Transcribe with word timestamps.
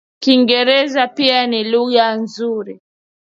Kiingereza 0.21 1.03
pia 1.15 1.41
ni 1.47 1.59
lugha 1.71 2.07
nzuri 2.21 2.75